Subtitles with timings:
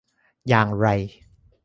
[0.47, 0.87] อย่างไร?